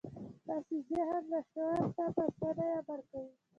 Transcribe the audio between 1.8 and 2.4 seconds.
ته په